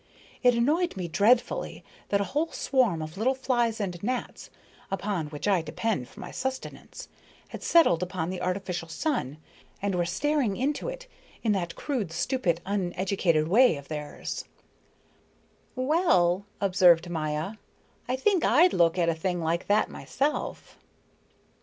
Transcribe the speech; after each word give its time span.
It 0.41 0.55
annoyed 0.55 0.97
me 0.97 1.07
dreadfully 1.07 1.83
that 2.09 2.19
a 2.19 2.23
whole 2.33 2.51
swarm 2.51 3.03
of 3.03 3.19
little 3.19 3.35
flies 3.35 3.79
and 3.79 4.01
gnats, 4.01 4.49
upon 4.89 5.27
which 5.27 5.47
I 5.47 5.61
depend 5.61 6.07
for 6.07 6.21
my 6.21 6.31
subsistence, 6.31 7.07
had 7.49 7.61
settled 7.61 8.01
upon 8.01 8.31
the 8.31 8.41
artificial 8.41 8.87
sun 8.87 9.37
and 9.79 9.93
were 9.93 10.05
staring 10.07 10.57
into 10.57 10.87
it 10.89 11.05
in 11.43 11.51
that 11.51 11.75
crude, 11.75 12.11
stupid, 12.11 12.61
uneducated 12.65 13.47
way 13.47 13.75
of 13.77 13.89
theirs." 13.89 14.45
"Well," 15.75 16.47
observed 16.59 17.07
Maya, 17.07 17.57
"I 18.07 18.15
think 18.15 18.43
I'd 18.43 18.73
look 18.73 18.97
at 18.97 19.07
a 19.07 19.13
thing 19.13 19.39
like 19.39 19.67
that 19.67 19.87
myself." 19.87 20.79